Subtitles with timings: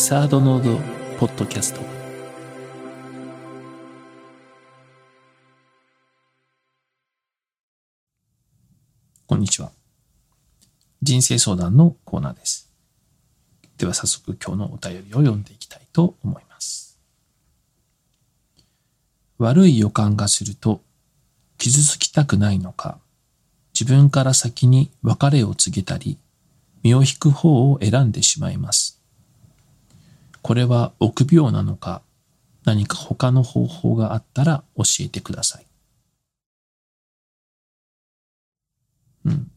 [0.00, 0.78] サードノード
[1.18, 1.80] ポッドキャスト。
[9.26, 9.72] こんにちは。
[11.02, 12.70] 人生相談のコーナーです。
[13.76, 16.96] では早速今日のお便りを読んでいきたいと思います。
[19.38, 20.80] 悪い予感がすると
[21.58, 23.00] 傷つきたくないのか
[23.74, 26.18] 自分から先に別れを告げたり
[26.84, 28.97] 身を引く方を選んでしまいます。
[30.48, 32.00] これは臆病なのか、
[32.64, 35.66] 何か他の方法があったら教えてください。
[39.26, 39.50] うん。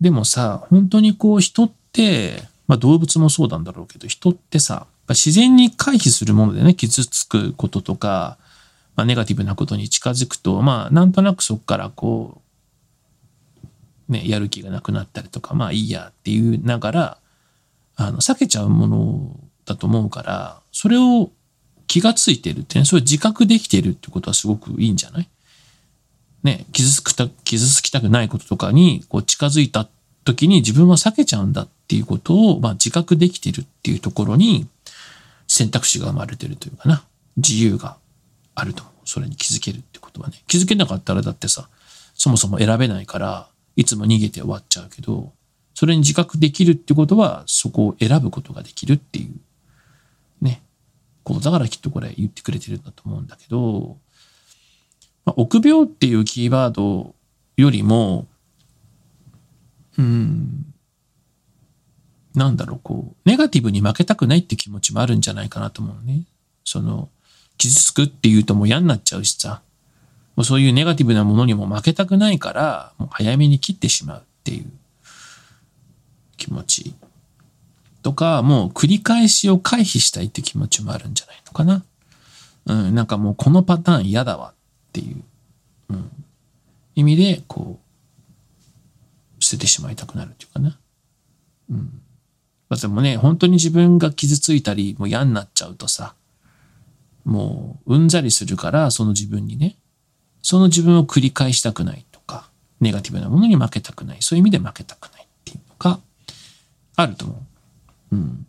[0.00, 8.38] でもさ、本当にこう人って、まあ動物もそうなんだろうけど、人ってさ、自然に回避するものでね、傷つくこととか、
[8.96, 12.40] まあ、ネガティブなことに近づくと、まあなんとなくそこからこ
[14.08, 17.19] う、ね、やる気がなくなったりとか、まあいいやっていうながら、
[17.96, 21.30] あの、避けちゃうものだと思うから、それを
[21.86, 25.28] 気がついてるってね、それ自覚できてるってことはすごくいいんじゃない？
[26.42, 29.88] ね、傷つくた、傷つきたくないこととかに、こう近づいた
[30.24, 34.66] 時に自分は避けちゃうんだっていうことを、まあ自覚できてるっていうところに、
[35.48, 37.04] 選択肢が生まれてるというかな、
[37.36, 37.96] 自由が
[38.54, 38.94] あると思う。
[39.04, 40.40] それに気づけるってことはね。
[40.46, 41.68] 気づけなかったらだってさ、
[42.14, 45.32] そもそも選べないから、いつも逃げて終わっちゃうけど、
[45.80, 50.60] それに自覚できるってことは、そこを選ぶことができるっていう、ね。
[51.24, 53.96] ことだからきっとこれ言ってくれてるんだと思うんだけど、
[55.24, 57.14] まあ、臆病っていうキーワード
[57.56, 58.26] よりも、
[59.96, 60.66] うん、
[62.34, 66.24] なんだろう、こう、ネガティブに負けたくないって気持ちもあるんじゃないかなと思うね。
[66.62, 67.08] その、
[67.56, 69.62] 傷つくっていうともう嫌になっちゃうしさ、
[70.36, 74.70] もうそういうネガティブなものにも負けたくないから、もう早めに切ってしまうっていう。
[76.40, 76.94] 気持ち
[78.02, 81.84] とか、もう繰り返しを回避したいって気持ちもあるんじゃないのかな。
[82.66, 84.54] うん、なんかもうこのパターン嫌だわっ
[84.92, 85.22] ていう、
[85.90, 86.10] うん、
[86.94, 90.78] 意味で、こう、捨ててしまいたくなるっていうかな。
[91.70, 92.02] うん。
[92.70, 96.14] でもね、本当に自分が傷ついたり、もう嫌になっちゃうとさ、
[97.24, 99.76] もううんざりするから、その自分にね、
[100.42, 102.48] その自分を繰り返したくないとか、
[102.80, 106.00] ネガティブなものに負けたくない、そういう意味で負けたくないっていうのか、
[107.00, 107.34] あると思
[108.12, 108.16] う。
[108.16, 108.46] うん。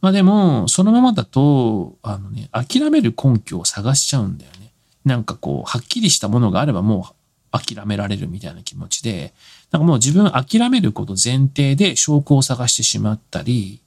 [0.00, 4.72] まあでも、そのままだと、あのね、諦める根拠を探しちゃうんだよね。
[5.04, 7.08] なんかこう、はっきりしたものがあればも
[7.52, 9.32] う諦められるみたいな気持ちで、
[9.70, 13.80] なんかもう自分諦めること前提で証拠を探してしまったり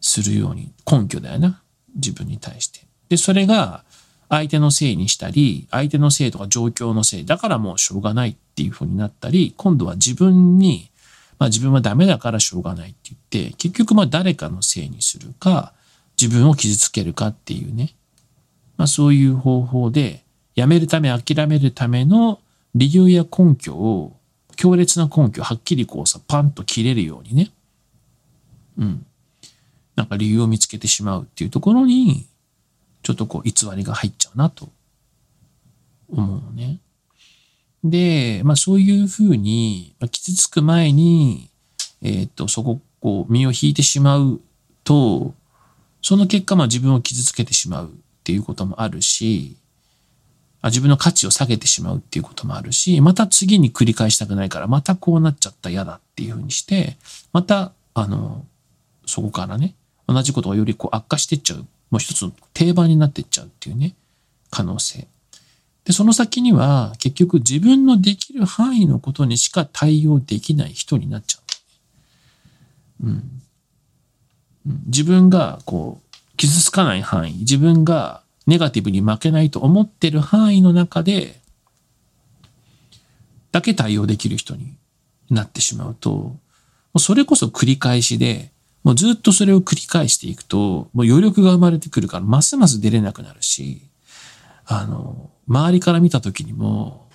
[0.00, 1.62] するように、根拠だよな。
[1.94, 2.80] 自分に対して。
[3.08, 3.84] で、それが
[4.28, 10.90] 相手のせいにしたり、相手のせいとか状況のせいだからもうしょうがないっていうふうになったり、今度は自分に
[11.42, 15.72] まあ自分はダメだからしょうがないって言って、結局まあ誰かのせいにするか、
[16.16, 17.96] 自分を傷つけるかっていうね。
[18.76, 20.22] まあそういう方法で、
[20.54, 22.38] やめるため、諦めるための
[22.76, 24.16] 理由や根拠を、
[24.54, 27.50] 強烈な根拠はっきりこうさ、パンと切れるようにね。
[28.78, 29.04] うん。
[29.96, 32.28] なんか理由を見つけてしまうっていうところに、
[33.02, 34.70] ちょっとこう偽りが入っちゃうなと
[36.08, 36.78] 思うのね。
[37.84, 41.50] で、まあそういうふうに、まあ、傷つく前に、
[42.02, 44.40] えっ、と、そこ、こう、身を引いてしまう
[44.84, 45.34] と、
[46.00, 47.90] その結果、まあ自分を傷つけてしまうっ
[48.24, 49.56] ていうこともあるし、
[50.62, 56.96] あ自分の価値を下げてしまうっていうこともあるし、また次に繰り返したくないから、またこうなっちゃった嫌だっていうふうにして、
[57.32, 58.46] また、あの、
[59.06, 59.74] そこからね、
[60.06, 63.94] 同じことがよりこう悪化してっちゃう、もう一つの定番になってっちゃうっていうね、
[64.50, 65.08] 可能性。
[65.84, 71.38] で、その先には結局自分のできる範囲のことにしか対応できない人になっちゃ
[73.02, 73.06] う。
[73.06, 73.42] うん。
[74.86, 81.40] 自分がこう、傷つかない範囲、自分がネガティブに負けないと思ってる範囲の中で、
[83.50, 84.74] だけ対応できる人に
[85.30, 86.38] なってしまうと、も
[86.94, 88.50] うそれこそ繰り返しで、
[88.84, 93.82] もうずっとそれを繰り返していくと、もう余力が生まれてくるから、ますます出れなくなるし、
[94.66, 97.08] あの、周りから見た時にも、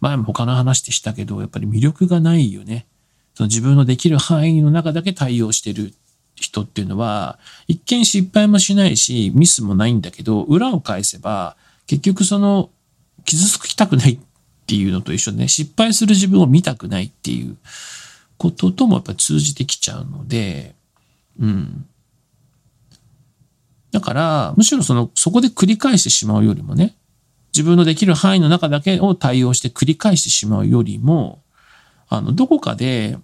[0.00, 2.86] 前も他の話でしたけど、やっぱり魅力がないよね。
[3.34, 5.94] その自分のできる範囲の中だけ対応してる
[6.36, 7.38] 人っていうのは、
[7.68, 11.56] 一見失敗もしないし、ミスもないんだけど、裏を返せば、
[11.86, 12.70] 結局その、
[13.24, 14.18] 傷つきたくないっ
[14.66, 17.56] ていうのと一緒でね、失敗する自分を見たくないっていう
[18.36, 20.74] ことともやっぱ通じてきちゃうので、
[21.38, 21.86] うん。
[23.94, 26.96] だから、むしろその、そこで繰り返してしまうよりもね、
[27.54, 31.40] 自分のできる範囲の中だけを対応して繰り返してしまうよりも、
[32.08, 33.16] あの、どこかで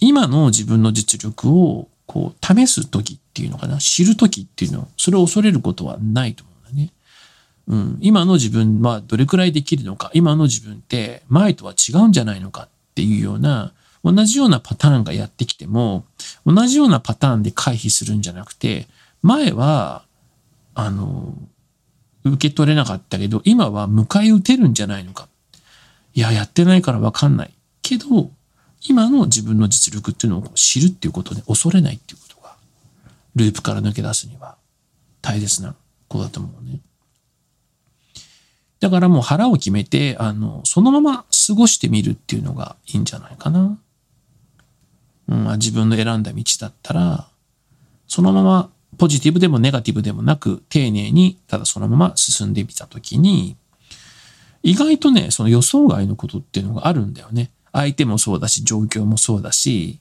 [0.00, 6.92] 今の自分の実力をこう試す時っていうのかな、知る時っていうの、それを恐れることはないと思うんだね。
[7.68, 13.72] うん、今の自分はどれくらいできるのか、今の自分って前とは違うんじゃないのかっていうような、
[14.04, 16.04] 同じようなパターンがやってきても、
[16.44, 18.88] 同じようなパターンで回避するんじゃなくて、
[19.22, 20.04] 前は、
[20.80, 21.34] あの、
[22.22, 25.28] 受け取れなかったけど、今は迎え撃てるんじゃないのか。
[26.14, 27.54] いや、やってないからわかんない。
[27.82, 28.30] けど、
[28.88, 32.54] 今の自分の実力っていうのを知るっていうことで恐れないっていうことが、
[33.34, 34.56] ループから抜け出すには
[35.20, 35.74] 大切な
[36.06, 36.78] ことだと思うね。
[38.78, 43.76] だからもう腹を決めて、あの、そのまま過ごしてみるっていうのがいいんじゃないかな。
[45.26, 47.28] うん、自分の選んだ道だったら、
[48.06, 53.56] そのままポジティブでもネガティブでもなく、丁寧にただそのまま進んでみたときに、
[54.62, 57.50] 意外とね、その予想外のことっていうのがあるんだよね。
[57.72, 60.00] 相手もそうだし、状況もそうだし、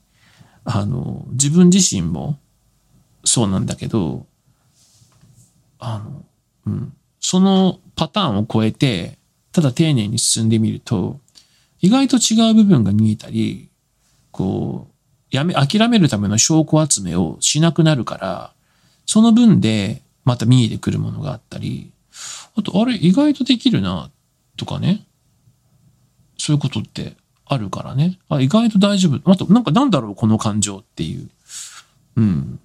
[0.64, 2.40] あの、自分自身も
[3.24, 4.26] そうなんだけど、
[5.80, 6.26] あの、
[6.66, 9.18] うん、そのパターンを超えて、
[9.52, 11.20] ただ丁寧に進んでみると、
[11.82, 13.70] 意外と違う部分が見えたり、
[14.32, 14.94] こう、
[15.30, 18.54] やめ、諦めるための証拠集めをしなくなるから、
[19.08, 21.92] その分でまた見えてくるものがあったり、
[22.56, 24.12] あと、あれ、意外とできるな、
[24.58, 25.06] とかね。
[26.38, 27.16] そういうことって
[27.46, 28.20] あるからね。
[28.30, 29.32] あ、意外と大丈夫。
[29.32, 31.30] あと、なんかなんだろう、この感情っていう。
[32.18, 32.60] うん。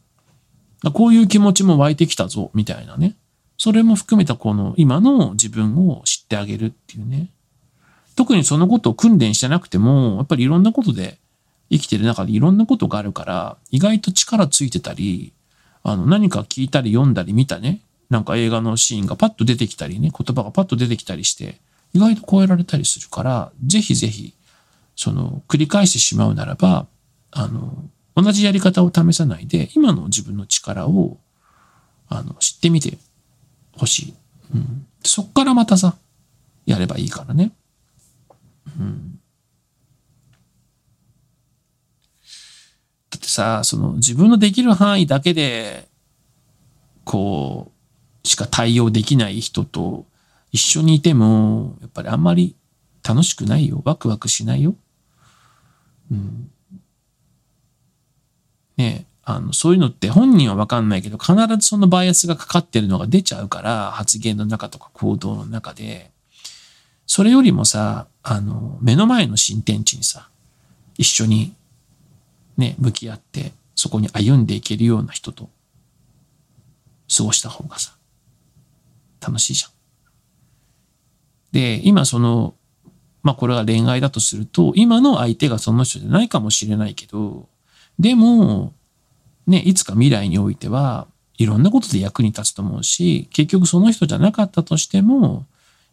[0.93, 3.15] こういう気持ちも湧いてきたぞ、みたいなね。
[3.57, 7.29] それも含めたこの今の自分を知ってあげるっていうね。
[8.17, 11.19] 特にそのことを訓練してなくても、やっぱりいろんなことで
[11.71, 15.33] 生きてる中でいろんなことがあるから、意外と力ついてたり、
[15.83, 17.81] あの何か聞いたり読んだり見たね、
[18.11, 21.61] なんか映画のシーンがパッと出てきたりね、言葉がパッと出てきたりして、
[21.95, 24.35] 意外と超えられたりするから、ぜひぜひ
[24.97, 26.87] その、繰り返してしまうならば、
[27.31, 31.19] あの、同じやり方を試さないで、今の自分の力を、
[32.09, 32.99] あの、知ってみて
[33.77, 34.15] ほしい。
[34.55, 34.87] うん。
[35.03, 35.97] そっからまたさ、
[36.67, 37.53] やればいいからね。
[38.79, 39.19] うん。
[43.11, 45.89] だってさ、その自分のできる範囲だけで、
[47.05, 47.73] こ
[48.25, 50.07] う、しか対応できない人と
[50.53, 52.55] 一緒にいても、やっぱりあんまり
[53.03, 53.83] 楽しくないよ。
[53.85, 54.75] ワクワクしないよ。
[56.11, 56.51] うん。
[58.77, 66.11] ねあの、そういうのって本人はわかんないけど、必ずそのバイアスがかかってるのが出ちゃうから、発言の中とか行動の中で、
[67.07, 70.29] それよりもさ、あの、目の前の新天地にさ、
[70.99, 71.55] 一緒に
[72.57, 75.51] ね、向き合って、そこに歩んでいけるような人と
[77.15, 77.97] 過ごした方がさ、
[79.21, 79.71] 楽しいじゃん。
[81.53, 82.55] で、今その
[83.23, 87.49] まあこれが恋愛だとすると、今の相手がその人じゃないかもしれないけど、
[87.99, 88.73] でも、
[89.47, 91.07] ね、いつか未来においては、
[91.39, 95.45] いろんなことで役に立つと思うし、結局その人じゃなかったとしても、やっ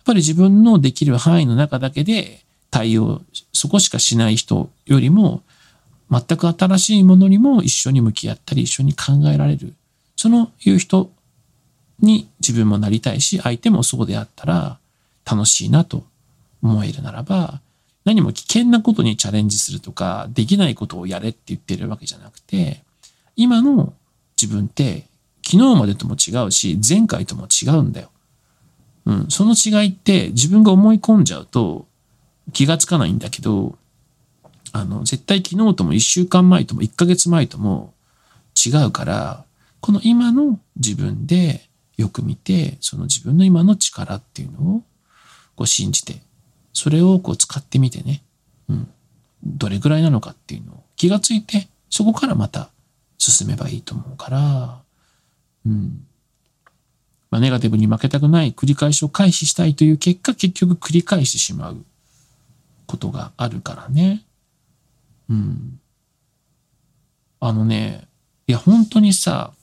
[0.06, 3.22] ぱり自分のできる範囲の中だけで対応、
[3.54, 5.44] そこしかしない人よりも、
[6.12, 9.76] 全く新しいものにも一緒に向き合ったり、一緒に考えられる。
[10.16, 11.12] そのいう人
[12.00, 14.80] に自分もなりたいし、相手もそうであったら
[15.30, 16.04] 楽しいなと
[16.62, 17.62] 思えるならば、
[18.06, 22.84] 何も危険なことにチャレンジするとか、できないことをやれって言ってるわけじゃなくて、
[23.36, 23.94] 今の
[24.42, 25.06] 自分って
[25.46, 28.10] 昨日までとも違うし、前回とも違うんだよ。
[29.06, 31.88] うん、その違いって自分が思い込んじゃうと
[32.54, 33.78] 気がつかないんだけど、
[34.74, 37.94] あの、絶対昨日とも一週間前とも一ヶ月前とも
[38.56, 39.46] 違うから、
[39.82, 41.62] この今の自分で
[41.98, 44.84] よく見て、その自分の今の力っていうのを
[45.56, 46.22] こう信じて
[46.74, 48.22] それをこう使ってみてね、
[48.70, 48.88] うん、
[49.44, 52.70] どれぐらいなのかっていうのを気がついて、そこからまた
[53.18, 54.82] 進めばいいと思うから、
[55.66, 56.06] うん。
[57.32, 61.84] まあ、ネガティブに負けたくない繰り返しを回避したいという結果、結局繰り返してしまう
[62.88, 64.24] ことがあるからね。
[65.30, 65.80] うん。
[67.40, 68.08] あのね、
[68.48, 69.54] いや、本当にさ、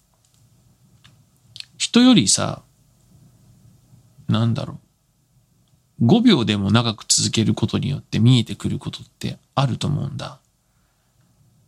[1.77, 2.63] 人よりさ、
[4.29, 4.79] なんだろ
[6.01, 6.07] う。
[6.07, 10.41] 5秒でも長く続けることによって見えてくることってあると思うんだ。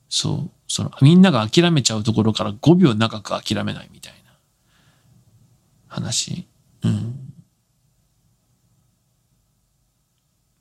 [0.09, 0.50] そう。
[0.67, 4.33] その、みんなが諦めちゃうところから5秒長く諦めないみたいな
[5.88, 6.47] 話。
[6.83, 7.33] うん。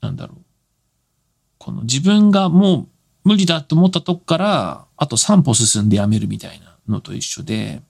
[0.01, 0.41] なんだろう。
[1.57, 2.87] この自分がもう
[3.27, 7.81] 無理だと思ったとこから、あと3歩進んでやめるみたいなのと一緒で、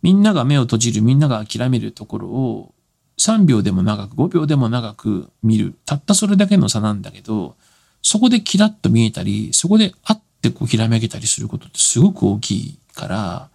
[0.00, 2.72] みんなが目を閉じる、みんなが諦めるところを
[3.18, 5.74] 3秒でも長く、5秒でも長く見る。
[5.86, 7.56] たったそれだけの差なんだけど、
[8.00, 13.48] そこでキラッと見えたり、そこであってこうひらめけたりすることってすごく大きいから、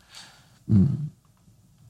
[0.69, 1.11] うん。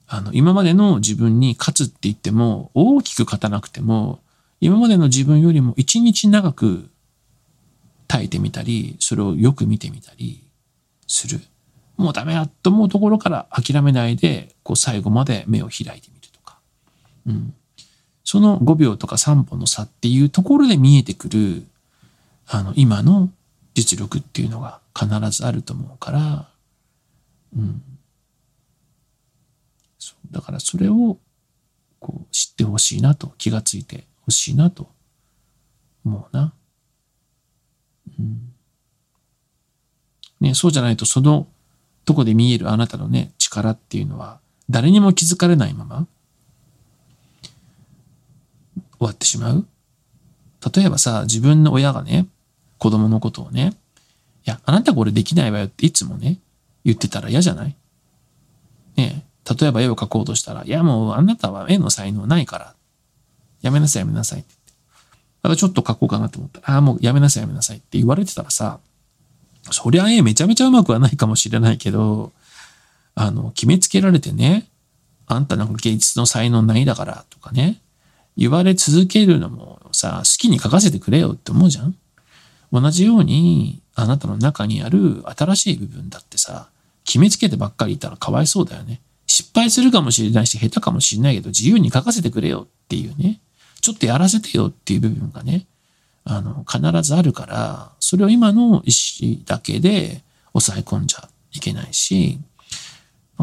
[0.08, 4.20] あの、今までの自分に勝つって言っても、大きく勝たなくても、
[4.62, 6.92] 今までの自分よりも一日長く
[8.16, 10.48] 耐えてみたり、それをよく見てみたり
[11.06, 11.42] する。
[11.98, 16.60] もうダメやと思うところから諦めないで、こう最後まで目を開いてみるとか。
[17.28, 17.54] うん。
[18.24, 21.68] その5秒とか3歩の差っていうところで見えてくる、
[22.48, 23.30] あの、今の
[23.74, 26.50] 実力っていうのが必ずあると思うから、
[27.56, 27.82] うん。
[30.00, 30.34] そう。
[30.34, 31.18] だからそれを、
[32.00, 34.90] こう、知ってほしいなと、気がついてほしいなと
[36.06, 36.54] 思うな。
[40.42, 41.48] ね、そうじゃないとその
[42.06, 46.08] とこで見えるあなたのね、力っていうのは誰にも気づかれないまま
[48.98, 49.66] 終わってしまう。
[50.76, 52.28] 例えばさ、自分の親がね、
[52.78, 53.74] 子供のことをね、
[54.46, 56.40] いや、あなたこれできないわよっていつもね、
[56.84, 57.76] 言ってたら嫌じゃない？
[58.96, 59.26] ね
[59.60, 62.76] 例えば絵を描こうとしたら、いやもうあなたは絵の才能ないから、
[63.62, 64.50] やめなさいやめなさいって
[65.48, 65.56] 言って。
[65.56, 68.80] だかちょっと描こうかなと思ったら、ああ、もうやめなさいやめなさいって言われてたらさ、
[69.72, 72.32] そりゃ絵めちゃめちゃうまくはないかもしれないけど、
[73.16, 74.68] あの、決めつけられてね、
[75.28, 77.82] あんたなんか芸術の才能ないだからとかね、
[78.38, 81.96] 言われ続けるのもさ、好きに書かせてくれよって思うじゃん
[82.72, 86.68] 同じように、あなたの中にある新しい部分だってさ、
[87.06, 89.00] 決めつけてばっかりいたらかわいそうだよね。
[89.28, 93.35] 失敗するかもしれないし、下手かもしれないけど、自由に書かせてくれよっていうね、
[93.86, 95.68] ちょっとやらせてよっていう部分がね、
[96.24, 98.90] あの、必ずあるから、それを今の意
[99.22, 100.24] 思だけで
[100.54, 102.40] 抑え込んじゃいけないし、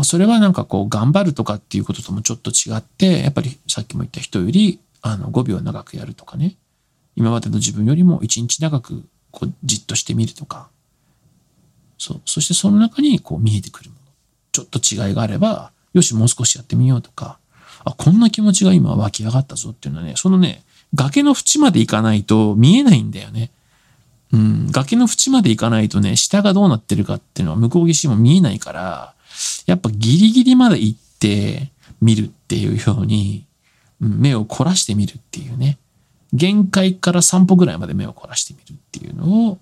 [0.03, 6.57] それはなんかこう、頑張るとかっていうことともちょっと違って、やっぱりさっきも言った人より、あの、5秒長くやるとかね、
[7.15, 10.71] 今までの自分よりも1日長くこうじっとしてみるとか、
[11.99, 12.23] そう。
[12.27, 14.03] そしてその中にこう見えてくるもの。
[14.51, 17.39] ちょっと違いがあれば、よし、もう少しやってみようとか、
[17.85, 20.63] あ、こんな気持ちが今湧き上がったぞっていうのはね、そのね、
[20.95, 23.51] 崖の縁まで行かないと見えないんだよね。
[24.33, 29.15] うん、崖の縁まで行かないとね、下がどうなってるかっていうのは向こう岸も見えないから、
[29.67, 31.71] やっぱギリギリまで行って
[32.01, 33.47] 見るっていうように、
[34.01, 35.79] 目を凝らしてみるっていうね。
[36.33, 39.59] 限界から3歩ぐらいまで目を凝らしてみるっていうのを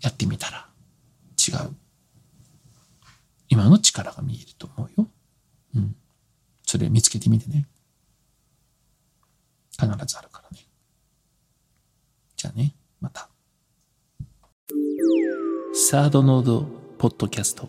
[0.00, 0.66] やってみたら
[1.36, 1.70] 違う。
[3.48, 5.08] 今の力が見えると思うよ。
[5.74, 5.96] うん。
[6.66, 7.66] それ見つけてみてね。
[9.70, 10.66] 必ずあるからね。
[12.36, 13.30] じゃあね、また。
[15.72, 16.66] サードノード
[16.98, 17.68] ポッドキャスト。